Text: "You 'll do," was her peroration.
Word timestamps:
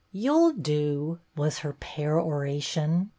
"You 0.11 0.33
'll 0.35 0.53
do," 0.53 1.19
was 1.37 1.59
her 1.59 1.73
peroration. 1.73 3.09